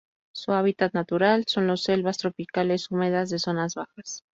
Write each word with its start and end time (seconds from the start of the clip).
Su 0.33 0.53
hábitat 0.53 0.95
natural 0.95 1.45
son 1.45 1.67
los 1.67 1.83
selvas 1.83 2.17
tropicales 2.17 2.89
húmedas 2.89 3.29
de 3.29 3.37
zonas 3.37 3.75
bajas. 3.75 4.23